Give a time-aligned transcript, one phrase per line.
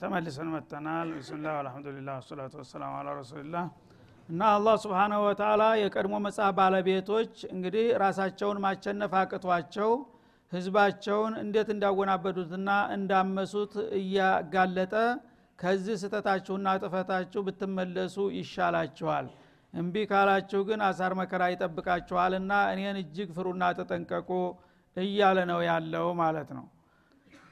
[0.00, 3.64] ተመልሰን መጥተናል። ብስምላህ አልሐምዱሊላህ ወሰላቱ ወሰላም አላ ረሱልላህ
[4.28, 9.90] እና አላህ ስብሓናሁ ወተላ የቀድሞ መጽሐፍ ባለቤቶች እንግዲህ ራሳቸውን ማቸነፍ አቅቷቸው
[10.52, 14.94] ህዝባቸውን እንዴት እንዳወናበዱትና እንዳመሱት እያጋለጠ
[15.58, 19.26] ከዚህ ስተታችሁና ጥፈታችሁ ብትመለሱ ይሻላችኋል።
[19.74, 24.30] እምቢ ካላችሁ ግን አሳር መከራ ይጠብቃችኋልና እኔን እጅግ ፍሩና ተጠንቀቁ
[24.96, 26.64] እያለ ነው ያለው ማለት ነው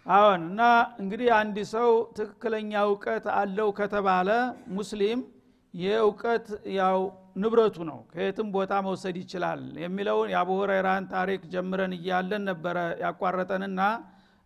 [0.09, 0.63] አዎን እና
[1.01, 4.29] እንግዲህ አንድ ሰው ትክክለኛ እውቀት አለው ከተባለ
[4.77, 5.21] ሙስሊም
[5.75, 6.99] የእውቀት ያው
[7.43, 13.81] ንብረቱ ነው። ከየትም ቦታ መውሰድ ይችላል የሚለውን የአቡ ሁረይራን ታሪክ ጀምረን እያለን ነበረ ያቋረጠንና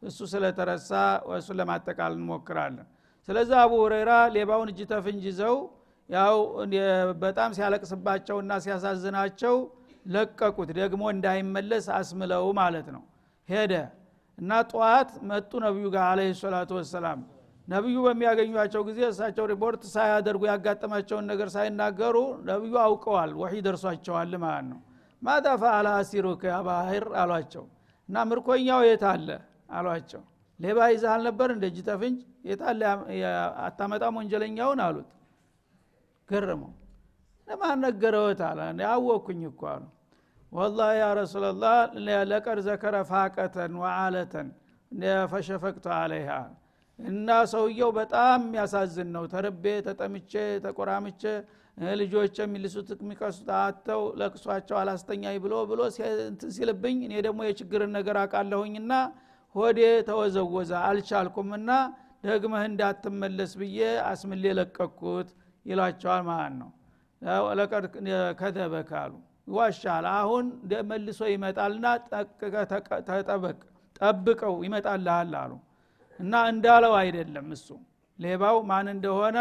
[0.03, 0.91] እሱ ስለተረሳ
[1.37, 2.89] እሱን ለማጠቃል እንሞክራለን።
[3.29, 5.57] ስለዚህ አቡ ሁረይራ ሌባውን እጅ ተፍንጅ ይዘው
[6.09, 6.37] ያው
[7.23, 9.57] በጣም ሲያለቅስባቸውና ሲያሳዝናቸው
[10.07, 13.03] ለቀቁት። ደግሞ እንዳይመለስ አስምለው ማለት ነው።
[13.49, 13.75] ሄደ
[14.43, 17.21] እና ጠዋት መጡ ነቢዩ ጋር አለ ሰላቱ ወሰላም።
[17.69, 22.17] ነቢዩ በሚያገኟቸው ጊዜ እሳቸው ሪፖርት ሳያደርጉ ያጋጠማቸውን ነገር ሳይናገሩ
[22.49, 24.81] ነቢዩ አውቀዋል ወሒ ደርሷቸዋል ማለት ነው።
[25.23, 27.65] ማዳ ፈአላ አሲሩክ አባህር አሏቸው።
[28.09, 29.29] እና ምርኮኛው የት አለ
[29.73, 30.23] አሏቸው።
[30.61, 32.81] ሌባ ይዛ አልነበር እንደ እጅ ተፍንጅ። የታለ
[33.67, 35.09] አታመጣም ወንጀለኛውን አሉት።
[36.29, 36.73] ገረመው።
[37.49, 38.59] ለማን ነገረውት አለ?
[38.91, 39.83] አወኩኝ እኮ አሉ
[40.53, 41.77] ወላ ያ ረሱላላህ
[42.31, 44.49] ለቀድ ዘከረ ፋቀተን ወአለተን
[45.33, 46.31] ፈሸፈቅቱ አለይሃ
[46.99, 50.33] እና ሰውየው በጣም የሚያሳዝን ነው። ተርቤ ተጠምቼ
[50.65, 51.23] ተቆራምቼ
[51.97, 55.81] ልጆች የሚልሱት የሚቀሱት አተው ለቅሷቸው አላስተኛኝ ብሎ ብሎ
[56.57, 58.93] ሲልብኝ እኔ ደግሞ የችግርን ነገር አቃለሁኝና
[59.55, 61.71] ሆዴ ተወዘወዘ። አልቻልኩምና
[62.27, 63.79] ደግመህ እንዳትመለስ ብዬ
[64.11, 65.31] አስምሌ ለቀኩት
[65.67, 66.71] ይሏቸዋል ማለት ነው።
[67.59, 67.85] ለቀድ
[68.41, 69.13] ከደበ ካሉ
[69.49, 70.45] ይዋሻል። አሁን
[70.91, 71.87] መልሶ ይመጣልና
[73.09, 73.59] ተጠበቅ
[74.01, 75.53] ጠብቀው ይመጣልሃል አሉ።
[76.21, 77.69] እና እንዳለው አይደለም እሱ።
[78.19, 79.39] ሌባው ማን እንደሆነ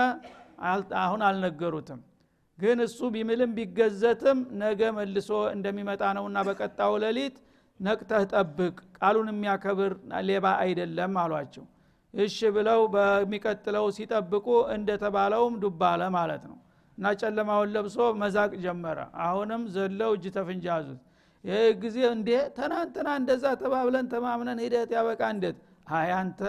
[1.02, 2.00] አሁን አልነገሩትም።
[2.60, 7.38] ግን እሱ ቢምልም ቢገዘትም ነገ መልሶ እንደሚመጣ ነውና በቀጣው ሌሊት
[7.80, 9.94] ነቅተህ ጠብቅ ቃሉን የሚያከብር
[10.28, 11.66] ሌባ አይደለም አሏቸው።
[12.14, 16.58] እሺ ብለው በሚቀጥለው ሲጠብቁ እንደተባለውም ዱባለ ማለት ነው
[17.02, 21.00] እና ጨለማውን ለብሶ መዛቅ ጀመረ። አሁንም ዘለው እጅ ተፍንጅ ያዙት።
[21.44, 22.28] ይህ ጊዜ እንዴ?
[22.58, 25.58] ትናንትና እንደዛ ተባብለን ተማምነን ሂደት ያበቃ እንዴት?
[25.92, 26.42] አይ አንተ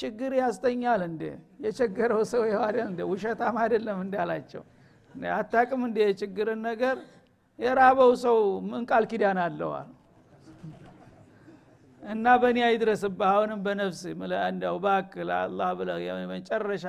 [0.00, 1.22] ችግር ያስተኛል እንዴ?
[1.64, 4.62] የቸገረው ሰው ይዋደል እንደ ውሸታም አይደለም እንዳላቸው
[5.34, 5.98] አታቅም እንዴ?
[6.08, 6.96] የችግርን ነገር
[7.58, 8.38] የራበው ሰው
[8.68, 9.88] ምን ቃል ኪዳን አለዋል
[12.02, 14.00] እና በእኔ አይድረስብህ አሁንም በነፍስ
[14.46, 15.90] እንደው ባክ ለአላህ ብለ
[16.32, 16.86] መጨረሻ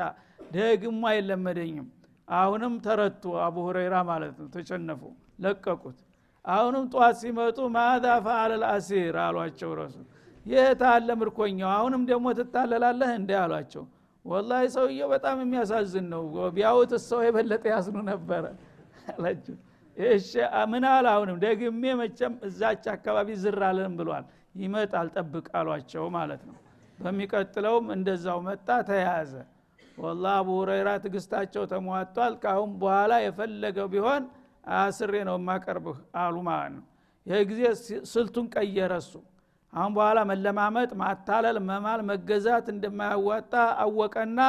[0.54, 1.90] ደግሞ አይለመደኝም
[2.28, 5.02] አሁንም ተረቱ። አቡ ሁረይራ ማለት ነው። ተጨነፉ
[5.44, 5.98] ለቀቁት።
[6.46, 10.06] አሁንም ጠዋት ሲመጡ ማዛ ፈአለ ልአሲር አሏቸው ረሱል
[10.46, 11.70] የት አለ ምርኮኛው?
[11.76, 13.84] አሁንም ደግሞ ትታለላለህ እንደ አሏቸው።
[14.26, 16.24] ወላሂ ሰውየው በጣም የሚያሳዝን ነው።
[16.56, 18.44] ቢያውት ሰው የበለጠ ያዝኑ ነበረ
[19.12, 19.56] አላቸው።
[19.98, 20.30] እሺ
[20.72, 21.38] ምን አለ አሁንም?
[21.44, 24.26] ደግሜ መቸም እዛች አካባቢ ዝር አለን ብሏል።
[24.58, 26.58] ይመጣል ጠብቅ አሏቸው ማለት ነው።
[27.00, 29.34] በሚቀጥለውም እንደዛው መጣ ተያያዘ
[29.98, 34.24] ወላ አቡ ሁረይራ ትግስታቸው ተሟጧል። ካሁን በኋላ የፈለገው ቢሆን
[34.78, 36.84] አስሬ ነው የማቀርብህ አሉ ማለት ነው።
[37.26, 37.62] ይህ ጊዜ
[38.12, 39.12] ስልቱን ቀየረሱ
[39.74, 44.40] አሁን በኋላ መለማመጥ ማታለል መማል መገዛት እንደማያዋጣ አወቀና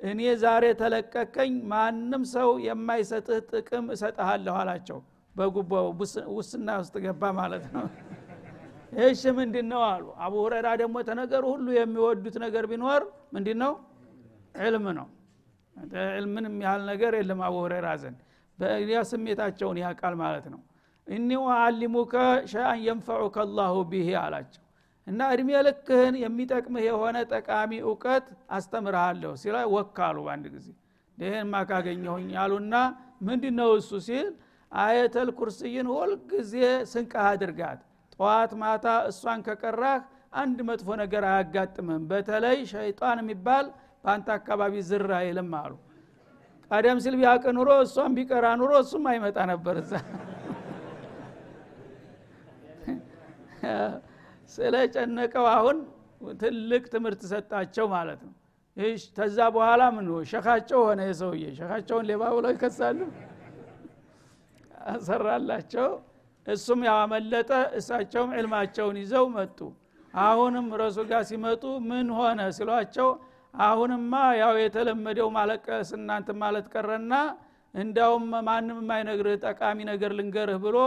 [0.00, 4.98] እኔ ዛሬ ተለቀቀኝ ማንም ሰው የማይሰጥህ ጥቅም እሰጥሃለሁ አላቸው።
[5.34, 5.72] በጉቦ
[6.36, 7.84] ውስና ውስጥ ገባ ማለት ነው።
[9.04, 13.02] እሺ ምንድን ነው አሉ። አቡ ሁረራ ደግሞ ተነገሩ ሁሉ የሚወዱት ነገር ቢኖር
[13.36, 13.72] ምንድን ነው
[14.54, 15.08] ዕልም ነው።
[16.16, 17.56] ዕልምን ያህል ነገር የለም አቡ
[18.02, 18.18] ዘንድ።
[19.10, 20.60] ስሜታቸውን ያቃል ማለት ነው።
[21.06, 22.14] እኒ አሊሙከ
[22.50, 24.62] ሸአን የንፈዑከ አላሁ ቢሄ አላቸው።
[25.06, 30.68] እና እድሜ ልክህን የሚጠቅምህ የሆነ ጠቃሚ እውቀት አስተምርሃለሁ ሲላ ወካሉ በአንድ ጊዜ።
[31.18, 32.74] ይህን ማካገኘሁኝ አሉና
[33.22, 34.28] ምንድ ነው እሱ ሲል
[34.72, 36.54] አየተል ኩርስይን ሁልጊዜ
[36.92, 37.80] ስንቀህ አድርጋት።
[38.14, 40.00] ጠዋት ማታ እሷን ከቀራህ
[40.34, 43.66] አንድ መጥፎ ነገር አያጋጥምህም። በተለይ ሸይጣን የሚባል
[44.04, 45.72] በአንተ አካባቢ ዝር አይልም አሉ።
[46.70, 49.92] ቀደም ሲል ቢያቅ ኑሮ እሷን ቢቀራ ኑሮ እሱም አይመጣ ነበር እዛ።
[54.52, 55.76] ስለጨነቀው አሁን
[56.40, 58.34] ትልቅ ትምህርት ሰጣቸው ማለት ነው።
[58.76, 63.00] ይህ ተዛ በኋላ ምን ሸካቸው ሆነ የሰውዬ። ሸካቸውን ሌባ ብለው ይከሳሉ።
[64.92, 65.88] አሰራላቸው።
[66.46, 69.58] እሱም ያመለጠ እሳቸውም ዕልማቸውን ይዘው መጡ።
[70.14, 73.08] አሁንም ረሱል ጋር ሲመጡ ምን ሆነ ሲሏቸው
[73.54, 77.14] አሁንማ ያው የተለመደው ማለቀስ እናንተ ማለት ቀረና
[77.74, 80.78] እንዳውም ማንም የማይነግርህ ጠቃሚ ነገር ልንገርህ ብሎ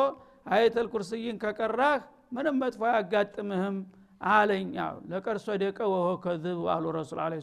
[0.50, 2.02] አየተል ኩርስይን ከቀራህ
[2.36, 3.78] ምንም መጥፎ አያጋጥምህም
[4.22, 4.70] አለኝ።
[5.10, 7.34] ለቀድ ሰደቀ ወሆ ከዝብ አሉ ረሱል አለ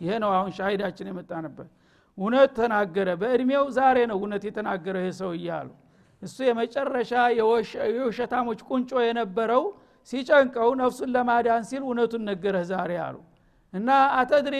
[0.00, 1.68] ይሄ ነው አሁን ሻሂዳችን የመጣንበት።
[2.18, 5.68] እውነት ተናገረ። በእድሜው ዛሬ ነው እውነት የተናገረ ይሄ ሰው እያሉ
[6.22, 7.12] እሱ የመጨረሻ
[7.92, 9.64] የውሸታሞች ቁንጮ የነበረው
[10.08, 13.16] ሲጨንቀው ነፍሱን ለማዳን ሲል እውነቱን ነገረህ ዛሬ አሉ
[13.74, 13.88] እና
[14.18, 14.56] አተድሪ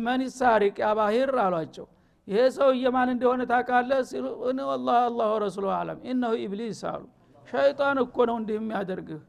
[0.00, 1.86] መን ሳሪቅ ያባሂር አሏቸው።
[2.28, 4.26] ይሄ ሰው እየማን እንደሆነ ታቃለ ሲሉ
[4.70, 7.02] ወላ አላሁ ረሱሉ አለም። ኢነሁ ኢብሊስ አሉ።
[7.48, 9.20] ሸይጣን እኮ ነው እንዲህ የሚያደርግህ።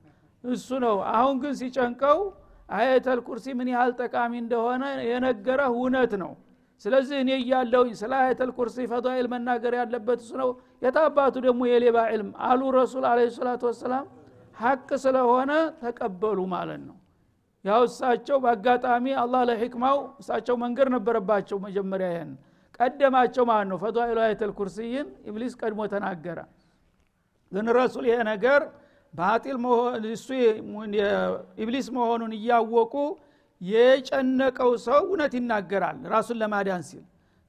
[0.43, 2.19] እሱ ነው። አሁን ግን ሲጨንቀው
[2.69, 6.31] አየተል ኩርሲ ምን ያህል ጠቃሚ እንደሆነ የነገረህ እውነት ነው።
[6.85, 10.49] ስለዚህ እኔ እያለውኝ ስለ አየተል ኩርሲ ፈዳይል መናገር ያለበት እሱ ነው።
[10.85, 14.05] የታባቱ ደግሞ የሌባ ዕልም አሉ ረሱል አለ ሰላቱ ወሰላም?
[14.57, 15.51] ሀቅ ስለሆነ
[15.83, 16.97] ተቀበሉ ማለት ነው
[17.65, 22.31] ያው እሳቸው በአጋጣሚ አላህ ለሕክማው እሳቸው መንገር ነበረባቸው መጀመሪያ ይህን
[22.80, 26.39] ቀደማቸው ማለት ነው فضائل آية الكرسي ን ኢብሊስ ቀድሞ ተናገረ።
[27.51, 28.62] ግን ረሱል ይሄ ነገር
[29.13, 29.57] باطل
[30.13, 30.27] እሱ
[31.63, 32.94] ኢብሊስ መሆኑን እያወቁ
[33.62, 37.04] የጨነቀው ሰው እውነት ይናገራል ራሱን ለማዳን ሲል።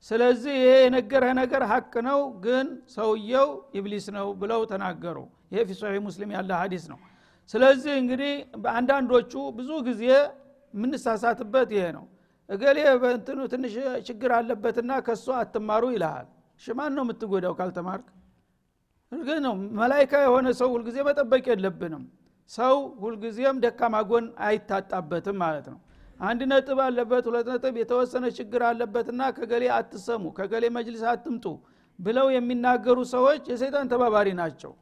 [0.07, 5.19] ስለዚህ ይሄ የነገረህ ነገር ሀቅ ነው ግን ሰውየው ኢብሊስ ነው ብለው ተናገሩ።
[5.53, 5.73] ይሄ في
[6.07, 6.99] مسلم ያለ ሀዲስ ነው
[7.51, 8.33] ስለዚህ እንግዲህ
[8.73, 10.03] አንዳንዶቹ ብዙ ጊዜ
[10.75, 12.05] የምንሳሳትበት ይሄ ነው።
[12.49, 13.75] እገሌ በእንትኑ ትንሽ
[14.09, 16.27] ችግር አለበትና ከሱ አትማሩ ይልሃል።
[16.61, 18.07] ሽማን ነው የምትጎዳው ካልተማርክ?
[19.13, 22.05] እርግጥ ነው መላይካ የሆነ ሰው ሁልጊዜ መጠበቅ የለብንም።
[22.51, 25.79] ሰው ሁልጊዜም ደካማ ጎን አይታጣበትም ማለት ነው።
[26.21, 31.47] አንድ ነጥብ አለበት ሁለት ነጥብ የተወሰነ ችግር አለበትና ከገሌ አትሰሙ ከገሌ መጅልስ አትምጡ
[31.99, 34.73] ብለው የሚናገሩ ሰዎች የሰይጣን ተባባሪ ናቸው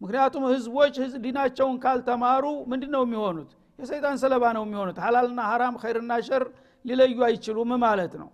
[0.00, 0.94] ምክንያቱም ህዝቦች
[1.24, 3.50] ዲናቸውን ካልተማሩ ምንድ ነው የሚሆኑት?
[3.78, 6.44] የሰይጣን ሰለባ ነው የሚሆኑት። ሀላልና ሀራም خير ና شر
[6.84, 8.28] ሊለዩ አይችሉም ማለት ነው።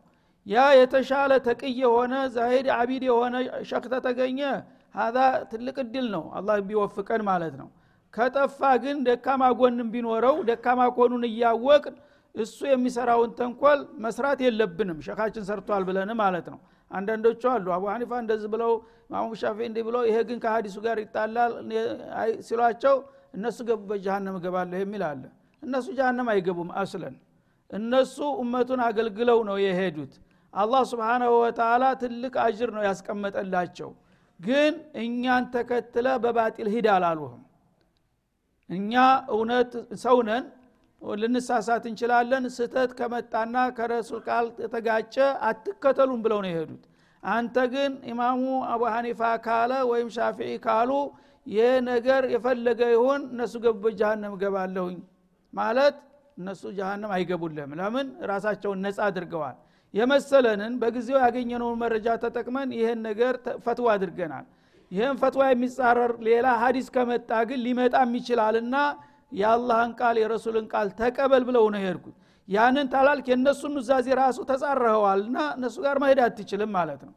[0.47, 3.35] ያ የተሻለ تقي የሆነ زاهد عابد የሆነ
[3.71, 4.41] ሸክ ተተገኘ
[4.95, 5.19] ሀዛ
[5.53, 7.69] ትልቅ እድል ነው። አላህ ቢወፍቀን ማለት ነው።
[8.15, 11.95] ከጠፋ ግን ደካማ ጎንም ቢኖረው ደካማ ጎኑን እያወቅን
[12.35, 16.59] እሱ የሚሰራውን ተንኮል መስራት የለብንም። ሸካችን ሰርቷል ብለን ማለት ነው
[16.93, 18.73] አንዳንዶቹ አሉ አቡ ሀኒፋ እንደዚህ ብለው
[19.13, 21.53] ማሙ ሻፊ እንዲህ ብለው ይሄ ግን ከሀዲሱ ጋር ይጣላል
[22.47, 22.97] ሲሏቸው
[23.35, 25.23] እነሱ ገቡ በጀሃነም እገባለሁ የሚል አለ።
[25.63, 27.15] እነሱ ጀሃነም አይገቡም አስለን።
[27.71, 30.15] እነሱ እመቱን አገልግለው ነው የሄዱት።
[30.55, 33.91] አላህ ስብሓናሁ ወተላ ትልቅ አጅር ነው ያስቀመጠላቸው።
[34.41, 34.73] ግን
[35.03, 37.43] እኛን ተከትለ በባጢል ሂድ አላሉህም
[38.71, 38.93] እኛ
[39.35, 39.73] እውነት
[40.03, 40.45] ሰውነን
[41.21, 45.15] ልንሳሳት እንችላለን። ስተት ከመጣና ከረሱል ቃል የተጋጨ
[45.49, 46.83] አትከተሉን ብለው ነው የሄዱት።
[47.23, 50.91] አንተ ግን ኢማሙ አቡ ሐኒፋ ካለ ወይም ሻፊዒ ካሉ
[51.47, 54.99] ይህ ነገር የፈለገ ይሁን እነሱ ገቡ ጀሃነም እገባለሁኝ
[55.53, 55.97] ማለት
[56.39, 58.07] እነሱ ጀሃነም አይገቡልህም። ለምን?
[58.31, 59.57] ራሳቸውን ነጻ አድርገዋል።
[59.95, 63.35] የመሰለንን በጊዜው ያገኘነውን መረጃ ተጠቅመን ይህን ነገር
[63.65, 64.47] ፈትዋ አድርገናል።
[64.91, 68.77] ይህን ፈትዋ የሚጻረር ሌላ ሀዲስ ከመጣ ግን ሊመጣም ይችላልና
[69.33, 72.17] የአላህን ቃል የረሱልን ቃል ተቀበል ብለው ነው የሄድኩት።
[72.49, 77.15] ያንን ታላልክ የእነሱን ኑዛዜ ራሱ ተጻረኸዋልና እነሱ ጋር መሄድ አትችልም ማለት ነው።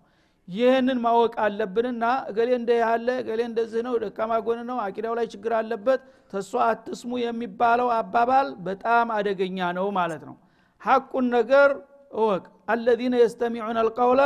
[0.47, 5.53] ይህንን ማወቅ አለብንና እገሌ እንደ ያለ እገሌ እንደዚህ ነው ደካማ ጎን ነው አቂዳው ላይ ችግር
[5.59, 6.01] አለበት
[6.33, 10.35] ተሷ አትስሙ የሚባለው አባባል በጣም አደገኛ ነው ማለት ነው።
[10.81, 11.69] ሐቁን ነገር
[12.13, 14.21] እወቅ። አለዚነ የስተሚዑን አልቀውለ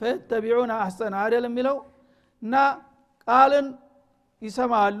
[0.00, 1.76] ፈየተቢዑን አሕሰን አደል የሚለው?
[2.42, 2.54] እና
[3.28, 3.66] ቃልን
[4.42, 5.00] ይሰማሉ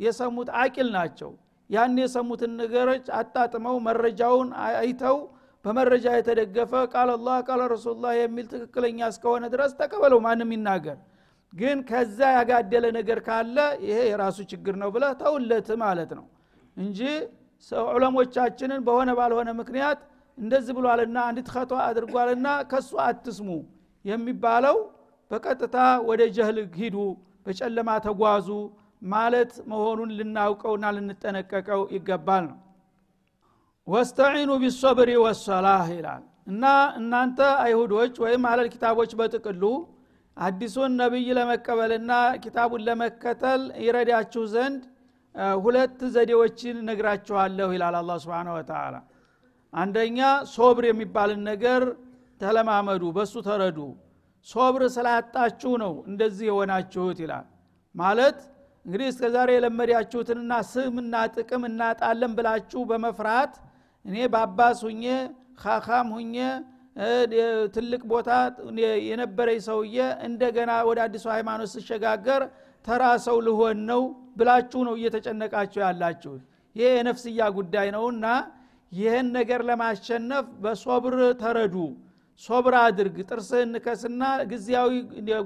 [0.00, 1.30] የሰሙት አቂል ናቸው
[1.72, 4.48] ያን የሰሙትን ነገሮች አጣጥመው መረጃውን
[4.78, 5.18] አይተው
[5.64, 10.98] በመረጃ የተደገፈ ቃል አላህ ቃል ረሱሉላህ የሚል ትክክለኛ እስከሆነ ድረስ ተቀበለው ማንም ይናገር።
[11.52, 16.26] ግን ከዛ ያጋደለ ነገር ካለ ይሄ የራሱ ችግር ነው ብለህ ተውለት ማለት ነው
[16.76, 17.00] እንጂ
[17.90, 20.00] ዑለሞቻችንን በሆነ ባልሆነ ምክንያት
[20.38, 23.48] እንደዚህ ብሏልና አንዲት ከቷ አድርጓልና ከሱ አትስሙ
[24.04, 24.76] የሚባለው
[25.30, 25.76] በቀጥታ
[26.08, 26.96] ወደ ጀህል ሂዱ
[27.46, 28.48] በጨለማ ተጓዙ
[29.02, 32.58] ማለት መሆኑን ልናውቀውና ልንጠነቀቀው ይገባል ነው።
[33.86, 36.64] ወስተዒኑ ቢሶብሪ ወሰላህ ይላል። እና
[36.98, 39.64] እናንተ አይሁዶች ወይም አለል ኪታቦች በጥቅሉ
[40.36, 42.12] አዲሱን ነቢይ ለመቀበልና
[42.44, 44.82] ኪታቡን ለመከተል ይረዳችሁ ዘንድ
[45.58, 48.94] ሁለት ዘዴዎችን ነግራችኋለሁ ይላል አላ ስብን ወተላ
[49.72, 50.18] አንደኛ
[50.54, 51.82] ሶብር የሚባልን ነገር
[52.40, 53.78] ተለማመዱ በሱ ተረዱ።
[54.46, 57.46] ሶብር ስላጣችሁ ነው እንደዚህ የሆናችሁት ይላል።
[57.94, 58.38] ማለት
[58.86, 63.52] እንግዲህ እስከ ዛሬ የለመዳችሁትንና ስምና ጥቅም እናጣለን ብላችሁ በመፍራት
[64.04, 65.04] እኔ በአባስ ሁኜ
[65.62, 66.36] ካካም ሁኜ
[67.74, 68.30] ትልቅ ቦታ
[69.08, 69.98] የነበረኝ ሰውዬ
[70.28, 72.42] እንደገና ወደ አዲሱ ሃይማኖት ስሸጋገር
[72.84, 74.02] ተራ ሰው ልሆን ነው
[74.38, 76.42] ብላችሁ ነው እየተጨነቃችሁ ያላችሁት
[76.76, 78.26] ይሄ የነፍስያ ጉዳይ ነውና
[78.92, 81.74] ይህን ነገር ለማሸነፍ በሶብር ተረዱ።
[82.42, 84.90] ሶብር አድርግ። ጥርስህን ንከስና ጊዜያዊ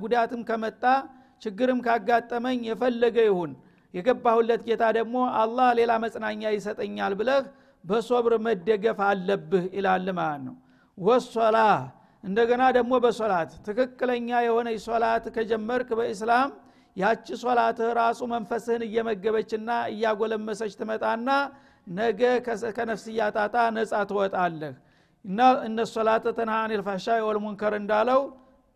[0.02, 0.82] ጉዳትም ከመጣ
[1.42, 3.52] ችግርም ካጋጠመኝ የፈለገ ይሁን።
[3.94, 7.44] የገባሁለት ጌታ ደግሞ አላህ ሌላ መጽናኛ ይሰጠኛል ብለህ
[7.84, 10.54] በሶብር መደገፍ አለብህ ይላል ማለት ነው።
[10.98, 11.58] ወሶላ
[12.24, 16.48] እንደገና ደግሞ በሶላት ትክክለኛ የሆነ ሶላት ከጀመርክ በኢስላም
[16.96, 21.28] ያቺ ሶላትህ ራሱ መንፈስህን እየመገበችና እያጎለመሰች ትመጣና
[21.90, 22.20] ነገ
[22.76, 24.74] ከነፍስያ ጣጣ ነጻ ትወጣለህ።
[25.24, 26.82] እና እነ ሶላተ ተንሃ አኒል
[27.26, 28.20] ወልሙንከር እንዳለው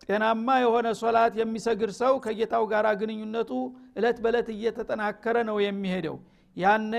[0.03, 3.51] ጤናማ የሆነ ሶላት የሚሰግድ ሰው ከጌታው ጋር ግንኙነቱ
[3.99, 6.17] እለት በእለት እየተጠናከረ ነው የሚሄደው።
[6.57, 6.95] ያነ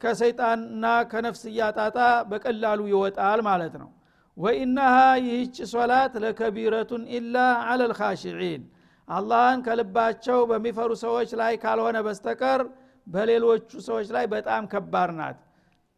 [0.00, 1.96] ከሰይጣንና ከነፍስያ ጣጣ
[2.30, 3.88] በቀላሉ ይወጣል ማለት ነው።
[4.36, 7.36] ወኢናሃ ይህች ሶላት ለከቢረቱን ኢላ
[7.66, 8.62] አላ ልካሽዒን
[9.08, 12.60] አላህን ከልባቸው በሚፈሩ ሰዎች ላይ ካልሆነ በስተቀር
[13.06, 15.38] በሌሎቹ ሰዎች ላይ በጣም ከባድ ናት።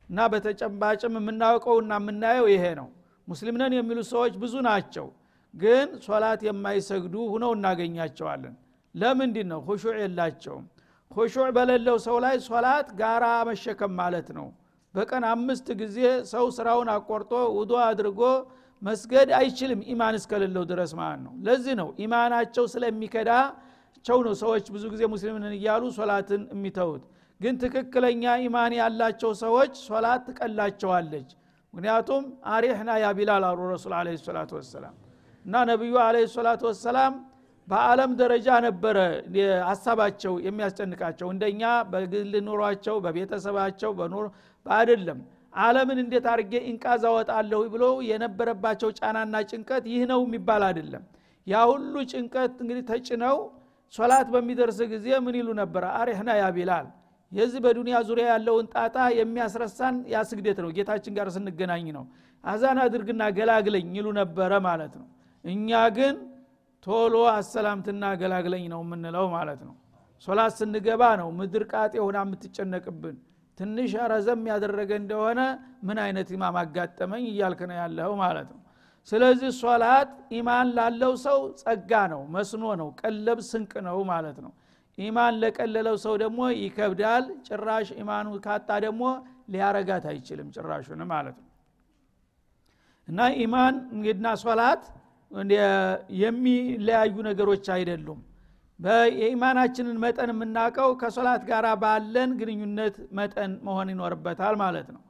[0.09, 2.88] እና በተጨባጭም የምናውቀውና የምናየው ይሄ ነው።
[3.29, 5.07] ሙስሊምነን የሚሉ ሰዎች ብዙ ናቸው
[5.55, 8.55] ግን ሶላት የማይሰግዱ ሁነው እናገኛቸዋለን።
[8.95, 9.61] ለምንድን ነው?
[9.69, 10.65] ሁሹዕ የላቸውም።
[11.11, 14.47] ሁሹዕ በሌለው ሰው ላይ ሶላት ጋራ መሸከም ማለት ነው።
[14.95, 15.99] በቀን አምስት ጊዜ
[16.33, 18.21] ሰው ስራውን አቆርጦ ውዶ አድርጎ
[18.83, 25.03] መስገድ አይችልም ኢማን እስከሌለው ድረስ ማለት ነው። ለዚህ ነው ኢማናቸው ስለሚከዳቸው ነው ሰዎች ብዙ ጊዜ
[25.13, 27.05] ሙስሊምን እያሉ ሶላትን የሚተውት
[27.41, 31.31] ግን ትክክለኛ ኢማን ያላቸው ሰዎች ሶላት ትቀላቸዋለች።
[31.75, 33.09] ምክንያቱም አሪሕና ያ
[33.45, 34.95] አሉ ረሱል አለ ሰላቱ ወሰላም
[35.45, 37.15] እና ነቢዩ አለ ሰላቱ ወሰላም
[37.69, 38.97] በአለም ደረጃ ነበረ
[39.69, 44.25] ሀሳባቸው የሚያስጨንቃቸው። እንደኛ በግል ኑሯቸው በቤተሰባቸው በኑሮ
[44.67, 45.19] አይደለም።
[45.59, 51.05] አለምን እንዴት አድርጌ إنقاذ አወጣለሁ ብሎ የነበረባቸው ጫናና ጭንቀት ይህ ነው የሚባል አይደለም።
[51.47, 53.37] ያ ሁሉ ጭንቀት እንግዲህ ተጭነው
[53.95, 56.87] ሶላት በሚደርስ ጊዜ ምን ይሉ ነበረ أرحنا يا بلال
[57.33, 60.19] የዚህ በዱንያ ዙሪያ ያለውን ጣጣ የሚያስረሳን ያ
[60.61, 62.05] ነው። ጌታችን ጋር ስንገናኝ ነው።
[62.45, 65.07] አዛን አድርግና ገላግለኝ ይሉ ነበረ ማለት ነው
[65.45, 66.17] እኛ ግን
[66.87, 69.75] ቶሎ አሰላምትና ገላግለኝ ነው የምንለው ማለት ነው።
[70.27, 73.17] ሶላት ስንገባ ነው ምድር ቃጤ ሆና የምትጨነቅብን።
[73.59, 75.41] ትንሽ ረዘም ያደረገ እንደሆነ
[75.87, 78.61] ምን አይነት ኢማም አጋጠመኝ እያልክ ነው ያለው ማለት ነው።
[79.09, 84.53] ስለዚህ ሶላት ኢማን ላለው ሰው ጸጋ ነው መስኖ ነው ቀለብ ስንቅ ነው ማለት ነው።
[84.99, 89.03] ኢማን ለቀለለው ሰው ደግሞ ይከብዳል። ጭራሽ ኢማኑ ካጣ ደግሞ
[89.53, 91.49] ሊያረጋት አይችልም ጭራሹን ማለት ነው።
[93.09, 94.83] እና ኢማን እንግዲና ሶላት
[96.23, 98.21] የሚለያዩ ነገሮች አይደሉም።
[99.19, 105.03] የኢማናችንን መጠን የምናውቀው ከሶላት ጋር ባለን ግንኙነት መጠን መሆን ይኖርበታል ማለት ነው።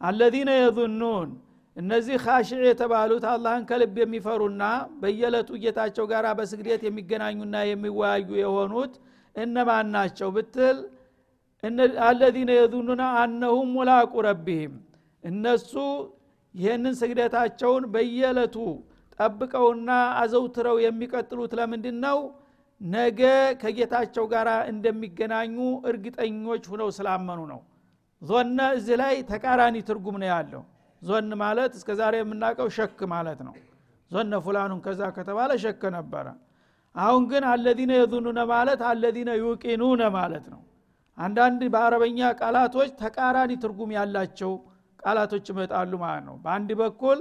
[0.00, 1.28] አለዚነ የظኑን
[1.76, 4.62] እነዚህ ካሽዕ የተባሉት አላህን ከልብ የሚፈሩና
[5.00, 8.92] በየለቱ ጌታቸው ጋር በስግደት የሚገናኙና የሚወያዩ የሆኑት
[9.34, 10.78] እነማን ናቸው ብትል
[12.06, 14.74] አለዚነ የظኑና አነሁም ሙላቁ ረቢህም
[15.24, 15.72] እነሱ
[16.54, 18.56] ይህንን ስግደታቸውን በየለቱ
[19.18, 22.18] ጠብቀውና አዘውትረው የሚቀጥሉት ለምንድን ነው
[22.80, 23.20] ነገ
[23.60, 25.56] ከጌታቸው ጋር እንደሚገናኙ
[25.90, 27.60] እርግጠኞች ሁነው ስላመኑ ነው።
[28.22, 30.62] ዞነ እዚህ ላይ ተቃራኒ ትርጉም ነው ያለው።
[31.02, 33.54] ዞን ማለት እስከ ዛሬ የምናውቀው ሸክ ማለት ነው።
[34.10, 36.26] ዞነ ፉላኑን ከዛ ከተባለ ሸክ ነበረ።
[36.94, 40.60] አሁን ግን አለዚነ የዙኑነ ማለት አለዚነ ዩቂኑነ ማለት ነው።
[41.18, 44.52] አንዳንድ በአረበኛ ቃላቶች ተቃራኒ ትርጉም ያላቸው
[45.02, 47.18] ቃላቶች ይመጣሉ ማለት ነው። በአንድ በኩል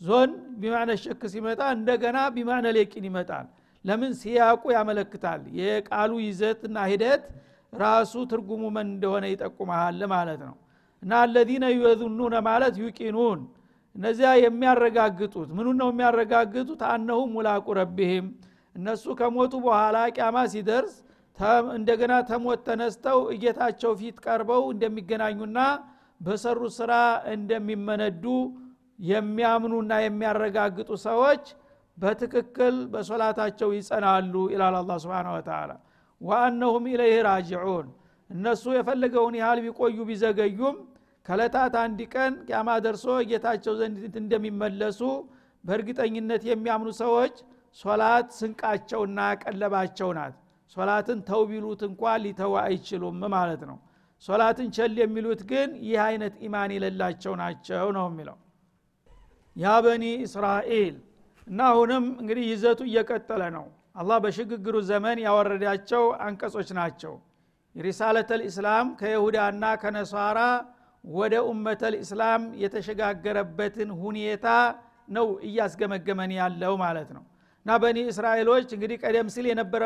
[0.00, 3.46] ዞን ቢማዕነ ሸክ ሲመጣ እንደገና ቢማዕነ ሌቂን ይመጣል።
[3.84, 4.12] ለምን?
[4.20, 7.24] ሲያቁ ያመለክታል። የቃሉ ይዘትና ሂደት
[7.72, 10.54] ራሱ ትርጉሙ ምን እንደሆነ ይጠቁመሃል ማለት ነው።
[11.02, 13.40] እና አለዚነ ዩዙኑነ ማለት ዩቂኑን።
[13.96, 16.80] እነዚያ የሚያረጋግጡት ምኑን ነው የሚያረጋግጡት?
[16.92, 18.26] አነሁ ሙላቁ ረቢህም።
[18.76, 20.94] እነሱ ከሞቱ በኋላ ቂያማ ሲደርስ
[21.76, 25.58] እንደገና ተሞት ተነስተው እጌታቸው ፊት ቀርበው እንደሚገናኙና
[26.20, 26.92] በሰሩ ስራ
[27.34, 28.24] እንደሚመነዱ
[28.98, 31.44] የሚያምኑና የሚያረጋግጡ ሰዎች
[31.98, 35.72] በትክክል በሶላታቸው ይጸናሉ ይላል አላ ስብን ወተላ
[36.20, 37.86] ወአነሁም ኢለይህ ራጅዑን
[38.30, 40.76] እነሱ የፈለገውን ያህል ቢቆዩ ቢዘገዩም
[41.26, 45.00] ከለታት አንድ ቀን ቂያማ ደርሶ ጌታቸው ዘንድ እንደሚመለሱ
[45.64, 47.36] በእርግጠኝነት የሚያምኑ ሰዎች
[47.78, 50.34] ሶላት ስንቃቸውና ቀለባቸው ናት።
[50.76, 53.78] ሶላትን ተው ቢሉት እንኳ ሊተው አይችሉም ማለት ነው።
[54.24, 58.36] ሶላትን ቸል የሚሉት ግን ይህ አይነት ኢማን የሌላቸው ናቸው ነው የሚለው
[59.56, 60.94] ያ በኒ እስራኤል።
[61.46, 67.12] እና አሁንም እንግዲህ ይዘቱ እየቀጠለ ነው። አላህ በሽግግሩ ዘመን ያወረዳቸው አንቀጾች ናቸው።
[67.76, 70.40] የሪሳለተል ኢስላም ከይሁዳና ከነሷራ
[71.04, 74.46] ወደ ኡመተል ኢስላም የተሸጋገረበትን ሁኔታ
[75.08, 77.24] ነው እያስገመገመን ያለው ማለት ነው።
[77.66, 79.82] እና በኒ እስራኤሎች እንግዲህ ቀደም ሲል የነበረ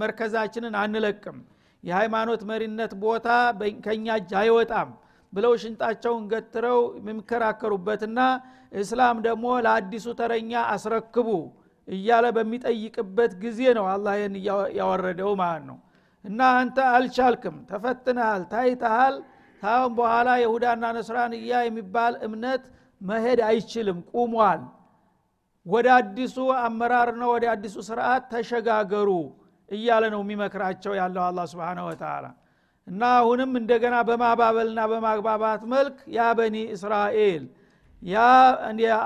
[0.00, 1.38] መርከዛችንን አንለቅም።
[1.84, 3.28] የሃይማኖት መሪነት ቦታ
[3.84, 4.88] ከእኛ እጅ አይወጣም
[5.32, 8.18] ብለው ሽንጣቸውን ገትረው የሚከራከሩበትና
[8.80, 11.28] እስላም ደግሞ ለአዲሱ ተረኛ አስረክቡ
[11.88, 14.34] እያለ በሚጠይቅበት ጊዜ ነው አላህ ይህን
[14.78, 15.78] ያወረደው ማለት ነው።
[16.24, 19.14] እና አንተ አልቻልክም ተፈትነሃል ታይተሃል
[19.62, 22.62] ታሁን በኋላ የሁዳና ነስራንያ የሚባል እምነት
[23.00, 24.62] መሄድ አይችልም ቁሟል።
[25.66, 29.10] ወደ አዲሱ አመራርና ወደ አዲሱ ስርዓት ተሸጋገሩ
[29.68, 32.24] እያለ ነው የሚመክራቸው ያለው አላ ስብን ወተላ
[32.86, 37.42] እና አሁንም እንደገና በማባበልና በማግባባት መልክ ያ በኒ እስራኤል
[38.02, 38.20] ያ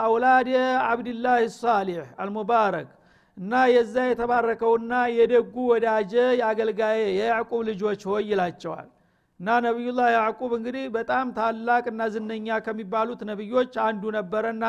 [0.03, 0.49] አውላድ
[0.87, 2.91] አብድላህ ሳሊሕ አልሙባረክ
[3.37, 8.87] እና የዛ የተባረከውና የደጉ ወዳጀ የአገልጋዬ የያዕቁብ ልጆች ሆይ ይላቸዋል።
[9.41, 14.65] እና ነቢዩላህ ያዕቁብ እንግዲህ በጣም ታላቅ እና ዝነኛ ከሚባሉት ነቢዮች አንዱ ነበረና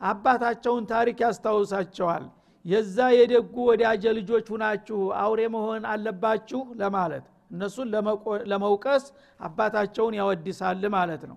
[0.00, 2.24] አባታቸውን ታሪክ ያስታውሳቸዋል።
[2.64, 7.88] የዛ የደጉ ወዳጀ ልጆች ሁናችሁ አውሬ መሆን አለባችሁ ለማለት እነሱን
[8.50, 9.04] ለመውቀስ
[9.40, 11.36] አባታቸውን ያወድሳል ማለት ነው።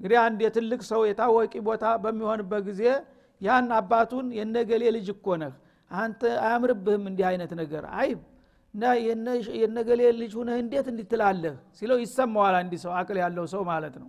[0.00, 2.82] እንግዲህ አንድ የትልቅ ሰው የታወቂ ቦታ በሚሆንበት ጊዜ
[3.40, 5.54] ያን አባቱን የነገሌ ልጅ እኮ ነህ
[5.90, 8.20] አንተ አያምርብህም እንዲህ አይነት ነገር አይብ
[8.74, 8.84] እና
[9.60, 14.08] የነገሌ ልጅ ሁነህ እንዴት እንዲትላለህ ሲለው ይሰማዋል አንድ ሰው አቅል ያለው ሰው ማለት ነው።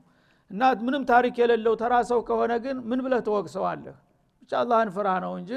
[0.52, 3.96] እና ምንም ታሪክ የሌለው ተራ ሰው ከሆነ ግን ምን ብለህ ትወቅሰዋለህ?
[4.42, 5.52] ብቻ አላህን ፍራ ነው እንጂ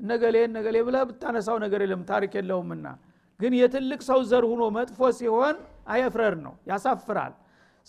[0.00, 2.86] እነገሌ እነገሌ ብለህ ብታነሳው ነገር የለም ታሪክ የለውምና
[3.40, 5.56] ግን የትልቅ ሰው ዘር ሁኖ መጥፎ ሲሆን
[5.88, 7.34] አየፍረር ነው ያሳፍራል።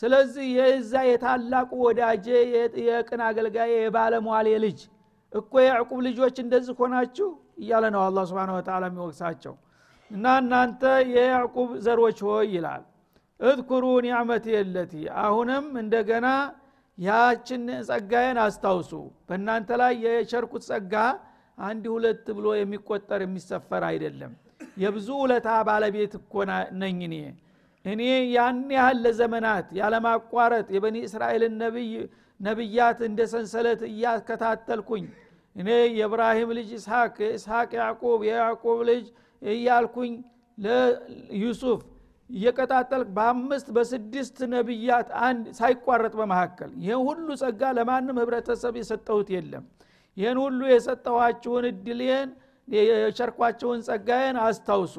[0.02, 2.26] ስለዚህ የዛ የታላቁ ወዳጄ
[2.88, 4.80] የቅን አገልጋይ የባለሟል ልጅ
[5.34, 7.28] እኮ የዕቁብ ልጆች እንደዚህ ሆናችሁ
[7.62, 9.56] እያለ ነው አላ ስብን ወተላ የሚወቅሳቸው።
[10.12, 12.84] እና እናንተ የያዕቁብ ዘሮች ሆይ ይላል
[13.40, 16.28] እذኩሩ ኒዕመት የለቲ አሁንም እንደገና
[16.98, 18.92] ያችን ጸጋዬን አስታውሱ።
[19.28, 20.94] በእናንተ ላይ የቸርኩት ጸጋ
[21.58, 24.34] አንድ ሁለት ብሎ የሚቆጠር የሚሰፈር አይደለም
[24.80, 26.34] የብዙ ውለታ ባለቤት እኮ
[26.82, 27.16] ነኝ እኔ።
[27.86, 28.02] እኔ
[28.34, 31.54] ያን ያህል ለዘመናት ያለማቋረጥ የበኒ እስራኤልን
[32.40, 35.06] ነቢያት እንደ ሰንሰለት እያከታተልኩኝ
[35.56, 39.06] እኔ የእብራሂም ልጅ isሐቅ የእስሐቅ ያዕቁብ የያዕቁብ ልጅ
[39.42, 40.12] እያልኩኝ
[40.58, 41.82] ለዩሱፍ
[42.30, 49.64] እየቀጣጠል በአምስት በስድስት ነቢያት አንድ ሳይቋረጥ በመካከል ይህን ሁሉ ጸጋ ለማንም ህብረተሰብ የሰጠሁት የለም።
[50.18, 52.30] ይህን ሁሉ የሰጠኋችሁን እድሌን
[52.70, 54.96] የቸርኳቸውን ጸጋዬን አስታውሱ።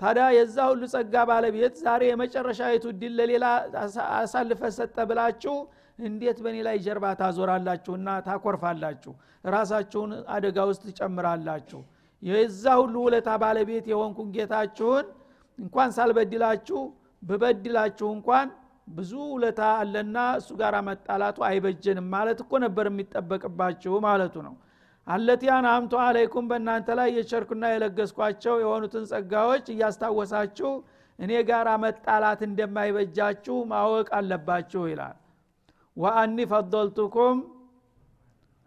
[0.00, 3.46] ታዲያ የዛ ሁሉ ጸጋ ባለቤት ዛሬ የመጨረሻዊቱ እድል ለሌላ
[4.18, 5.56] አሳልፈ ሰጠ ብላችሁ
[6.02, 9.12] እንዴት በእኔ ላይ ጀርባ ታዞራላችሁና ታኮርፋላችሁ?
[9.48, 11.80] ራሳችሁን አደጋ ውስጥ ትጨምራላችሁ።
[12.22, 15.04] የዛ ሁሉ ውለታ ባለቤት የሆንኩን ጌታችሁን
[15.58, 16.80] እንኳን ሳልበድላችሁ
[17.22, 18.48] ብበድላችሁ እንኳን
[18.88, 24.54] ብዙ ውለታ አለና እሱ ጋር መጣላቱ አይበጀንም ማለት እኮ ነበር የሚጠበቅባችሁ ማለቱ ነው
[25.06, 30.70] አለቲያን አምቶ አለይኩም በእናንተ ላይ የቸርኩና የለገስኳቸው የሆኑትን ጸጋዎች እያስታወሳችሁ
[31.18, 35.16] እኔ ጋር መጣላት እንደማይበጃችሁ ማወቅ አለባችሁ ይላል።
[35.96, 37.38] ወአኒ ፈضልቱኩም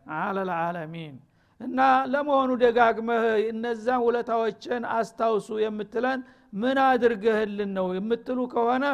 [0.06, 1.16] አለልዓለሚን
[1.60, 1.80] እና
[2.14, 6.22] ለመሆኑ ደጋግመህ እነዛን ውለታዎችን አስታውሱ የምትለን
[6.54, 8.86] ምን አድርገህልን ነው የምትሉ ከሆነ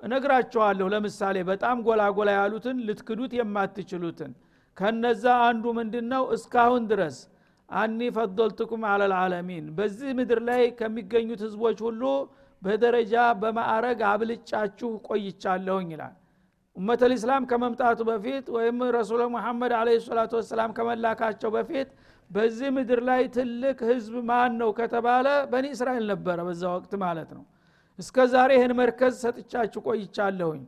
[0.00, 4.32] እነግራችኋለሁ። ለምሳሌ በጣም ጎላ ጎላ ያሉትን ልትክዱት የማትችሉትን
[4.76, 7.16] ከነዛ አንዱ ምንድን ነው እስካሁን ድረስ
[7.68, 12.02] አኒ ፈضልቱኩም አለልዓለሚን በዚህ ምድር ላይ ከሚገኙት ህዝቦች ሁሉ
[12.62, 16.14] በደረጃ በማዕረግ አብልጫችሁ ቆይቻለሁኝ ይላል።
[16.76, 21.88] ኡመት ልእስላም ከመምጣቱ በፊት ወይም ረሱል ሙሐመድ አለ ሰላቱ ወሰላም ከመላካቸው በፊት
[22.30, 27.44] በዚህ ምድር ላይ ትልቅ ህዝብ ማን ነው ከተባለ በኒ እስራኤል ነበረ በዛ ወቅት ማለት ነው።
[27.98, 30.62] እስከ ዛሬ ይህን መርከዝ ሰጥቻችሁ ቆይቻለሁኝ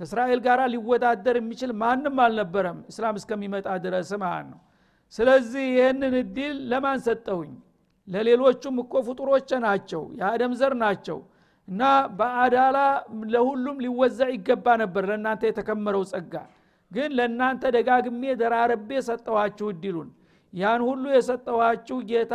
[0.00, 4.60] ከእስራኤል ጋር ሊወዳደር የሚችል ማንም አልነበረም። እስላም እስከሚመጣ ድረስ ማለት ነው።
[5.14, 7.50] ስለዚህ ይህንን እድል ለማን ሰጠሁኝ?
[8.08, 11.18] ለሌሎቹም እኮ ፍጡሮች ናቸው የአደም ዘር ናቸው።
[11.68, 11.82] እና
[12.18, 12.78] በአዳላ
[13.34, 16.34] ለሁሉም ሊወዛ ይገባ ነበር ለእናንተ የተከመረው ጸጋ።
[16.92, 20.08] ግን ለእናንተ ደጋግሜ ደራረቤ ሰጠኋችሁ እድሉን
[20.52, 22.34] ያን ሁሉ የሰጠኋችሁ ጌታ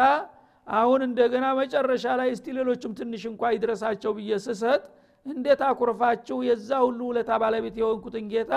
[0.67, 4.84] አሁን እንደገና መጨረሻ ላይ እስቲ ሌሎችም ትንሽ እንኳ ይድረሳቸው ብዬ ስሰጥ
[5.26, 6.38] እንዴት አኩርፋችሁ?
[6.48, 8.54] የዛ ሁሉ ውለታ ባለቤት የሆንኩትን ጌታ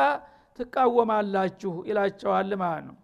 [0.58, 2.96] ትቃወማላችሁ ይላቸዋል ማለት ነው።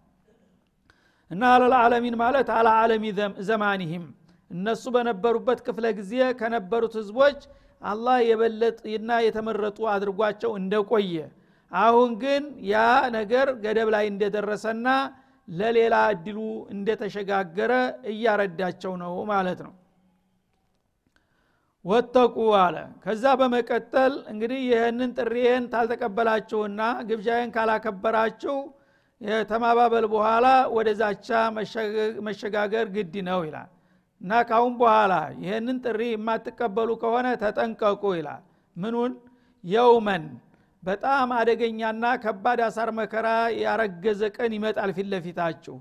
[1.31, 3.05] እና አለልዓለሚን ማለት አላ ዓለሚ
[3.47, 4.05] ዘማኒህም።
[4.51, 7.39] እነሱ በነበሩበት ክፍለ ጊዜ ከነበሩት ህዝቦች
[7.81, 11.15] አላህ የበለጥና የተመረጡ አድርጓቸው እንደቆየ።
[11.71, 12.75] አሁን ግን ያ
[13.17, 14.87] ነገር ገደብ ላይ እንደደረሰና
[15.47, 16.37] ለሌላ እድሉ
[16.75, 17.73] እንደተሸጋገረ
[18.11, 19.73] እያረዳቸው ነው ማለት ነው
[21.85, 28.55] ወተቁ አለ። ከዛ በመቀጠል እንግዲህ ይህንን ጥሪዬን ታልተቀበላችሁና ግብዣዬን ካላከበራችሁ
[29.49, 30.45] ተማባበል በኋላ
[30.75, 31.27] ወደ ዛቻ
[32.27, 33.69] መሸጋገር ግድ ነው ይላል።
[34.21, 38.43] እና ካሁን በኋላ ይህንን ጥሪ የማትቀበሉ ከሆነ ተጠንቀቁ ይላል።
[38.75, 39.13] ምኑን?
[39.63, 40.25] የውመን።
[40.83, 43.27] በጣም አደገኛና ከባድ አሳር መከራ
[43.61, 45.75] ያረገዘ ቀን ይመጣል ፊት ለፊታችሁ።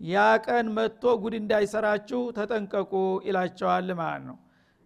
[0.00, 2.92] ያ ቀን መጥቶ ጉድ እንዳይሰራችሁ ተጠንቀቁ
[3.28, 4.36] ይላቸዋል ማለት ነው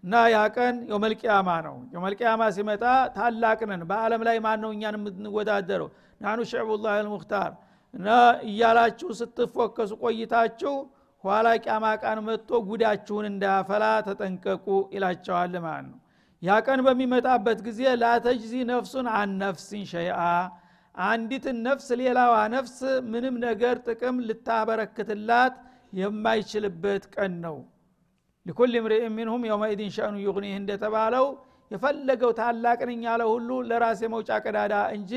[0.04, 2.82] እና ያ ቀን የመልቅያማ ነው። የመልቅያማ ሲመጣ
[3.14, 5.88] ታላቅ ነን። በአለም ላይ ማን ነው እኛን የምንወዳደረው?
[6.20, 7.50] ናኑ ሽዕቡላህ አልሙክታር
[7.94, 8.08] እና
[8.48, 10.74] እያላችሁ ስትፎከሱ ቆይታችሁ
[11.24, 15.98] ኋላ ቅያማ ቃን መጥቶ ጉዳችሁን እንዳያፈላ ተጠንቀቁ ይላቸዋል ማለት ነው።
[16.42, 20.18] ያ ቀን በሚመጣበት ጊዜ ላተጅዚ ነፍሱን አን ነፍሲን ሸይአ።
[20.94, 22.76] አንዲትን ነፍስ ሌላዋ ነፍስ
[23.12, 25.54] ምንም ነገር ጥቅም ልታበረክትላት
[25.98, 27.56] የማይችልበት ቀን ነው
[28.46, 31.26] ሊኩል ምርእ ሚንሁም የውመኢድን ሸእኑ ዩግኒህ እንደተባለው
[31.70, 35.12] የፈለገው ታላቅ ነኝ ያለ ሁሉ ለራሴ መውጫ ቀዳዳ እንጂ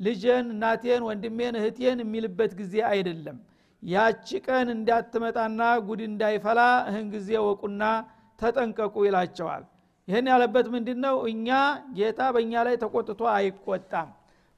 [0.00, 3.38] ልጄን እናቴን ወንድሜን እህቴን የሚልበት ጊዜ አይደለም።
[3.82, 7.82] ያቺ ቀን እንዳትመጣና ጉድ እንዳይፈላ እህን ጊዜ ወቁና
[8.38, 9.64] ተጠንቀቁ ይላቸዋል።
[10.08, 11.48] ይህን ያለበት ምንድ ነው እኛ
[11.98, 14.08] ጌታ በእኛ ላይ ተቆጥቶ አይቆጣም።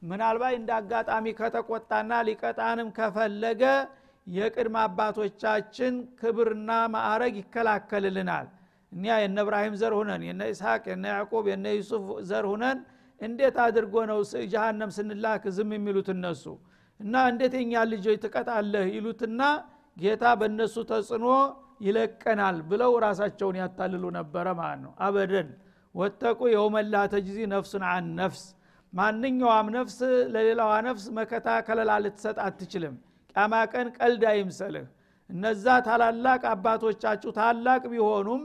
[0.03, 3.63] ምናልባት እንደ አጋጣሚ ከተቆጣና ሊቀጣንም ከፈለገ
[4.31, 8.47] የቅድመ አባቶቻችን ክብርና ማዕረግ ይከላከልልናል።
[8.93, 12.79] እኛ የነ እብራሂም ዘር ሁነን የነ ኢስሐቅ የነ ያዕቁብ የነ ዩሱፍ ዘር ሁነን
[13.21, 14.21] እንዴት አድርጎ ነው
[14.53, 16.45] ጀሃነም ስንላክ ዝም የሚሉት እነሱ?
[17.01, 19.41] እና እንዴት የኛ ልጆች ትቀጣለህ ይሉትና
[19.97, 21.27] ጌታ በእነሱ ተጽዕኖ
[21.85, 25.49] ይለቀናል ብለው ራሳቸውን ያታልሉ ነበረ ማለት ነው። አበደን።
[25.95, 28.43] ወተቁ የውመላ ተጅዚ ነፍሱን አን ነፍስ።
[28.93, 29.99] ማንኛውም ነፍስ
[30.35, 32.95] ለሌላዋ ነፍስ መከታ ከለላ ልትሰጥ አትችልም
[33.31, 34.87] ቃማ ቀን ቀልድ አይምሰልህ።
[35.31, 38.43] እነዛ ታላላቅ አባቶቻችሁ ታላቅ ቢሆኑም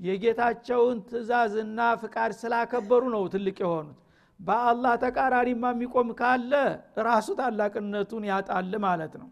[0.00, 3.96] የጌታቸውን ትእዛዝና ፍቃድ ስላከበሩ ነው ትልቅ የሆኑት።
[4.40, 6.52] በአላህ ተቃራኒማ የሚቆም ካለ
[7.06, 9.28] ራሱ ታላቅነቱን ያጣል ማለት ነው።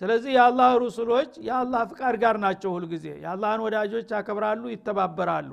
[0.00, 5.50] ስለዚህ የአላህ ሩሱሎች የአላህ ፍቃድ ጋር ናቸው ሁልጊዜ የአላህን ወዳጆች ያከብራሉ ይተባበራሉ።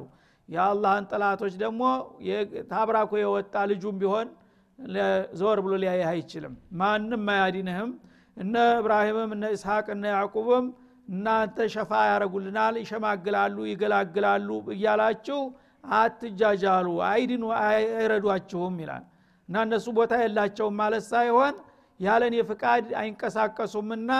[0.49, 1.81] የአላህን ጥላቶች ደግሞ
[2.71, 4.27] ታብራኮ የወጣ ልጁም ቢሆን
[5.39, 7.91] ዘወር ብሎ ሊያይህ አይችልም። ማንም አያዲንህም
[8.37, 10.65] እነ እብራሂምም እነ እስሐቅ እነ ያዕቁብም
[11.07, 15.39] እናንተ ሸፋ ያረጉልናል ይሸማግላሉ ይገላግላሉ እያላችሁ
[15.93, 19.03] አትጃጃሉ አይድኑ አይረዷችሁም ይላል።
[19.49, 21.55] እና እነሱ ቦታ የላቸውም ማለት ሳይሆን
[21.99, 24.11] ያለን የፍቃድ አይንቀሳቀሱምና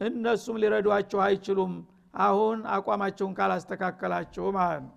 [0.00, 1.72] እነሱም ሊረዷችሁ አይችሉም።
[2.20, 4.94] አሁን አቋማቸውን ካላስተካከላችሁ ማለት ነው።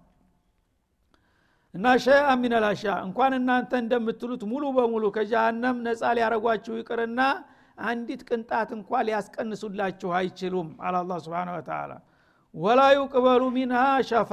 [1.73, 7.19] እና ሸይአ ሚነላሻ እንኳን እናንተ እንደምትሉት ሙሉ በሙሉ ከጀሃነም ነፃ ሊያረጓችሁ ይቅርና
[7.77, 11.91] አንዲት ቅንጣት እንኳ ሊያስቀንሱላችሁ አይችሉም አለ አላ ስብን ወተላ
[12.55, 13.79] ወላ ዩቅበሉ ሚንሃ
[14.09, 14.31] ሸፋ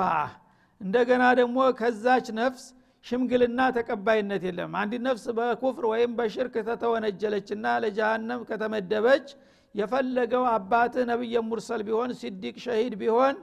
[0.81, 2.65] እንደገና ደግሞ ከዛች ነፍስ
[3.05, 9.29] ሽምግልና ተቀባይነት የለም። አንድ ነፍስ በኩፍር ወይም በሽርክ ከተወነጀለችና ለጀሃነም ከተመደበች
[9.75, 13.37] የፈለገው አባት ነቢየ ሙርሰል ቢሆን ሲዲቅ ሸሂድ ቢሆን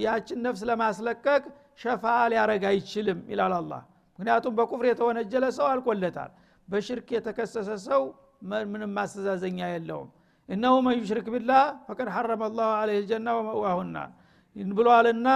[0.00, 1.42] ያችን ነፍስ ለማስለቀቅ
[1.82, 3.72] ሸፋ ሊያረግ አይችልም ይላል አላ
[4.18, 6.30] ምክንያቱም በኩፍር የተወነጀለ ሰው አልቆለታል
[6.72, 8.02] በሽርክ የተከሰሰ ሰው
[8.70, 10.08] ምንም ማስተዛዘኛ የለውም።
[10.48, 13.96] እነሁ መን ዩሽርክ ቢላህ ፈቀድ ሐረመ ላሁ አለህ ልጀና ወመዋሁና
[14.72, 15.28] ብሏልና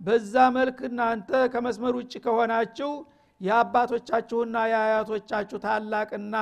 [0.00, 2.90] በዛ መልክ እናንተ ከመስመር ውጭ ከሆናችሁ
[3.40, 6.34] የአባቶቻችሁና የአያቶቻችሁ ታላቅና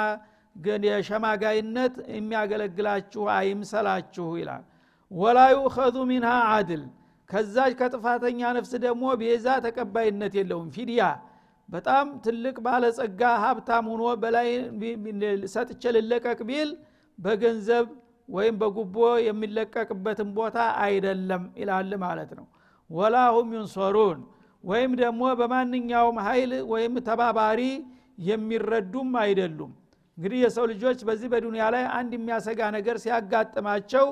[0.86, 4.64] የሸማጋይነት የሚያገለግላችሁ አይምሰላችሁ ይላል።
[5.10, 6.82] ወላ ዩኸዙ ሚንሃ አድል
[7.30, 11.02] ከዛች ከጥፋተኛ ነፍስ ደግሞ ቤዛ ተቀባይነት የለውም። ፊድያ
[11.72, 14.48] በጣም ትልቅ ባለጸጋ ሀብታም ሁኖ በላይ
[15.54, 16.70] ሰጥቼ ልለቀቅ ቢል
[17.18, 17.86] በገንዘብ
[18.28, 22.46] ወይም በጉቦ የሚለቀቅበትን ቦታ አይደለም ይላል ማለት ነው።
[22.90, 24.18] ወላ ሁም ዩንሰሩን
[24.64, 27.60] ወይም ደግሞ በማንኛውም ኃይል ወይም ተባባሪ
[28.28, 29.72] የሚረዱም አይደሉም።
[30.18, 34.06] እንግዲህ የሰው ልጆች በዚህ በዱንያ ላይ አንድ የሚያሰጋ ነገር ሲያጋጥማቸው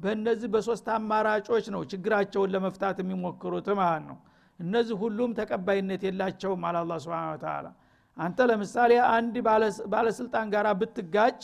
[0.00, 4.18] በእነዚህ በሶስት አማራጮች ነው ችግራቸውን ለመፍታት የሚሞክሩት ማለት ነው
[4.60, 7.66] እነዚህ ሁሉም ተቀባይነት የላቸውም አለ አላ ስብን ተላ
[8.16, 9.34] አንተ ለምሳሌ አንድ
[9.92, 11.40] ባለስልጣን ጋር ብትጋጭ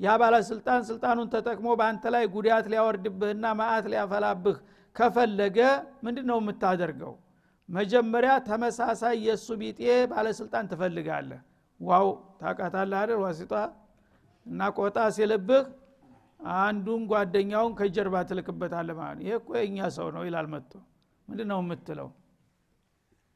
[0.00, 4.56] ያ ባለስልጣን ስልጣኑን ተጠቅሞ በአንተ ላይ ጉዳት ሊያወርድብህና ማአት ሊያፈላብህ
[4.96, 5.58] ከፈለገ
[6.04, 7.12] ምንድ ነው የምታደርገው?
[7.68, 9.80] መጀመሪያ ተመሳሳይ የእሱ ቢጤ
[10.12, 11.40] ባለስልጣን ትፈልጋለህ።
[11.80, 12.08] ዋው!
[12.40, 13.52] ታቃታለህ አይደል ዋሲጧ?
[14.46, 15.66] እና ቆጣ ሲልብህ
[16.58, 20.72] አንዱን ጓደኛውን ከጀርባ ትልክበታለ ማለት ይሄ እኮ የእኛ ሰው ነው ይላል መጥቶ።
[21.28, 22.08] ምንድ ነው የምትለው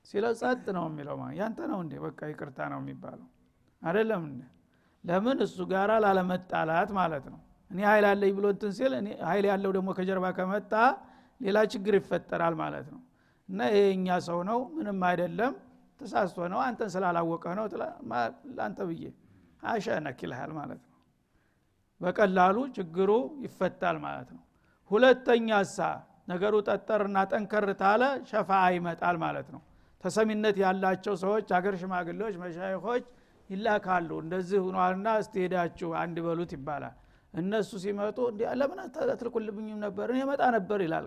[0.07, 1.95] ሲለው ጸጥ ነው የሚለው ያንተ ነው እንዴ?
[2.05, 3.27] በቃ ይቅርታ ነው የሚባለው።
[3.83, 4.25] አደለም
[5.05, 5.39] ለምን?
[5.47, 7.41] እሱ ጋራ ላለመጣላት ማለት ነው።
[7.71, 8.93] እኔ ሀይል አለኝ ብሎ እንትን ሲል
[9.29, 10.73] ሀይል ያለው ደግሞ ከጀርባ ከመጣ
[11.41, 13.01] ሌላ ችግር ይፈጠራል ማለት ነው።
[13.49, 15.53] እና ይሄ እኛ ሰው ነው ምንም አይደለም
[16.01, 17.65] ተሳስቶ ነው አንተን ስላላወቀ ነው
[18.53, 19.05] ለአንተ ብዬ
[19.67, 20.21] አሸነክ
[20.55, 20.91] ማለት ነው።
[22.01, 23.11] በቀላሉ ችግሩ
[23.45, 24.43] ይፈታል ማለት ነው።
[24.91, 25.79] ሁለተኛ ሳ
[26.29, 29.61] ነገሩ ጠጠርና ጠንከር ታለ ሸፋ ይመጣል ማለት ነው
[30.05, 33.05] ተሰሚነት ያላቸው ሰዎች አገር ሽማግሌዎች መሻይኮች
[33.51, 36.95] ይላካሉ። እንደዚህ ሁኗልና እስቲ ሄዳችሁ አንድ በሉት ይባላል።
[37.35, 40.07] እነሱ ሲመጡ እንዲ ለምን አትልኩልብኝም ነበር?
[40.13, 41.07] እኔ መጣ ነበር ይላል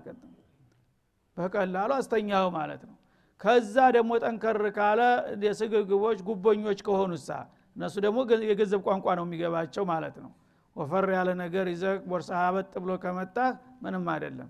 [1.37, 2.95] በቀላሉ አስተኛው ማለት ነው።
[3.41, 5.01] ከዛ ደግሞ ጠንከር ካለ
[5.43, 7.29] የስግግቦች ጉቦኞች ከሆኑሳ
[7.75, 10.31] እነሱ ደግሞ የገንዘብ ቋንቋ ነው የሚገባቸው ማለት ነው።
[10.75, 13.37] ወፈር ያለ ነገር ይዘህ ቦርሳ ሀበጥ ብሎ ከመጣ
[13.83, 14.49] ምንም አይደለም።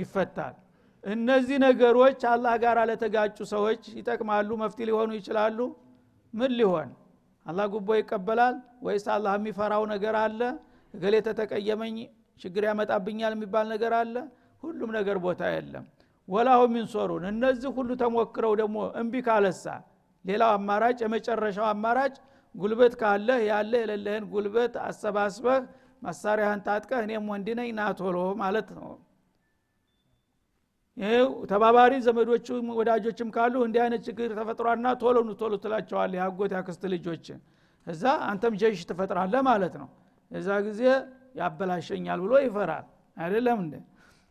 [0.00, 0.54] ይፈታል
[1.06, 5.58] እነዚህ ነገሮች አላህ ጋር ለተጋጩ ሰዎች ይጠቅማሉ መፍትሄ ሊሆኑ ይችላሉ።
[6.34, 6.88] ምን ሊሆን?
[7.46, 8.54] አላህ ጉቦ ይቀበላል
[8.86, 10.40] ወይስ አላህ የሚፈራው ነገር አለ?
[10.94, 11.96] እገሌ ተተቀየመኝ
[12.40, 14.14] ችግር ያመጣብኛል የሚባል ነገር አለ?
[14.62, 15.84] ሁሉም ነገር ቦታ የለም።
[16.28, 19.64] ወላሁ ሚንሶሩን እነዚህ ሁሉ ተሞክረው ደግሞ እምቢ ካለሳ
[20.24, 22.14] ሌላው አማራጭ የመጨረሻው አማራጭ
[22.54, 25.60] ጉልበት ካለህ ያለ የሌለህን ጉልበት አሰባስበህ
[26.02, 28.88] መሳሪያህን ታጥቀህ እኔም ወንድ ነኝ ናቶሎ ማለት ነው
[31.50, 32.46] ተባባሪ ዘመዶቹ
[32.78, 37.26] ወዳጆችም ካሉ እንዲህ አይነት ችግር ተፈጥሯና ቶሎ ኑ ቶሎ ትላቸዋል ያጎት ያክስት ልጆች።
[37.86, 39.88] እዛ አንተም ጀሽ ትፈጥራለህ ማለት ነው።
[40.30, 40.80] የዛ ጊዜ
[41.40, 43.74] ያበላሸኛል ብሎ ይፈራል። አይደለም እንደ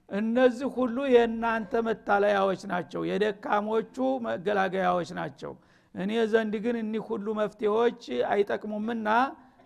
[0.09, 5.53] እነዚህ ሁሉ የእናንተ መታለያዎች ናቸው የደካሞቹ መገላገያዎች ናቸው።
[5.95, 8.01] እኔ ዘንድ ግን እኒህ ሁሉ መፍትሄዎች
[8.31, 9.07] አይጠቅሙምና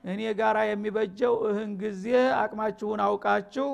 [0.03, 2.05] እኔ ጋራ የሚበጀው እህን ጊዜ
[2.41, 3.67] አቅማችሁን አውቃችሁ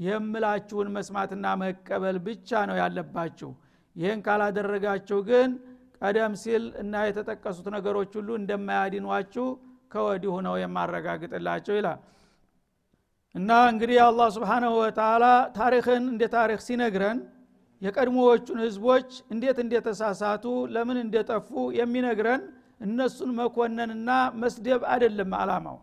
[0.00, 3.50] የምላችሁን መስማትና መቀበል ብቻ ነው ያለባችሁ።
[3.96, 5.50] ይህን ካላደረጋችሁ ግን
[6.02, 9.46] ቀደም ሲል እና የተጠቀሱት ነገሮች ሁሉ እንደማያድኗችሁ
[9.92, 12.00] ከወዲሁ ነው የማረጋግጥላቸው ይላል።
[13.34, 15.24] እና እንግዲህ አላህ ስብሓናሁ ወተላ
[15.58, 17.18] ታሪክን እንደ ታሪክ ሲነግረን
[17.82, 22.42] የቀድሞዎቹን ህዝቦች እንዴት እንደተሳሳቱ ለምን እንደጠፉ የሚነግረን
[22.80, 24.10] እነሱን መኮነንና
[24.42, 25.78] መስደብ አይደለም አላማው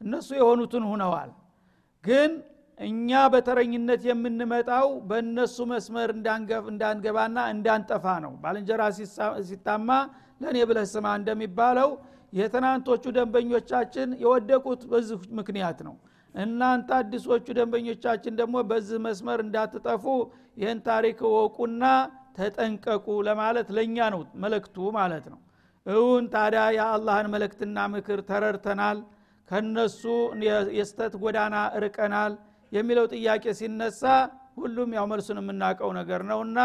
[0.00, 1.30] እነሱ የሆኑትን ሁነዋል።
[2.04, 2.30] ግን
[2.78, 8.82] እኛ በተረኝነት የምንመጣው በእነሱ መስመር እንዳንገባና እንዳንጠፋ ነው። ባልንጀራ
[9.48, 9.90] ሲታማ
[10.40, 11.90] ለእኔ ብለህ ስማ እንደሚባለው
[12.32, 15.94] የትናንቶቹ ደንበኞቻችን የወደቁት በዚህ ምክንያት ነው።
[16.34, 20.04] እናንተ አዲሶቹ ደንበኞቻችን ደግሞ በዚህ መስመር እንዳትጠፉ
[20.56, 21.84] ይህን ታሪክ ወቁና
[22.38, 25.38] ተጠንቀቁ ለማለት ለእኛ ነው መለክቱ ማለት ነው።
[25.86, 28.98] እውን ታዲያ የአላህን መለክትና ምክር ተረድተናል።
[29.48, 30.02] ከነሱ
[30.78, 32.32] የስተት ጎዳና ርቀናል
[32.72, 34.02] የሚለው ጥያቄ ሲነሳ
[34.58, 36.58] ሁሉም ያው መልሱን የምናውቀው ነገር ነውና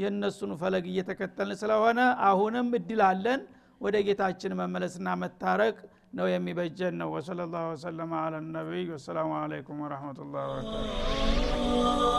[0.00, 3.40] የእነሱን ፈለግ እየተከተልን ስለሆነ አሁንም እድል አለን።
[3.80, 5.76] ወደ ጌታችን መመለስና መታረቅ
[6.18, 12.10] ነው የሚበጀን ነው። ወሰለ ላሁ ወሰለማ አለ ነቢይ። ወሰላሙ አለይኩም ወረህመቱላህ ወበረካቱ